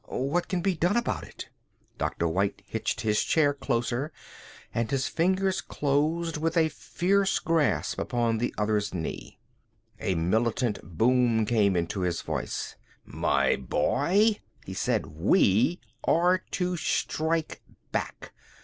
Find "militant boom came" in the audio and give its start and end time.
10.15-11.75